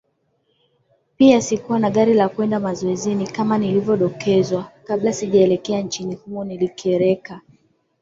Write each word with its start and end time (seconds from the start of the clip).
pia 1.17 1.41
sikuwa 1.41 1.79
na 1.79 1.89
gari 1.89 2.13
la 2.13 2.29
kwenda 2.29 2.59
mazoezini 2.59 3.27
kama 3.27 3.57
nilivyodokezwa 3.57 4.71
kabla 4.83 5.13
sijaelekea 5.13 5.81
nchini 5.81 6.15
humoNilikereka 6.15 7.41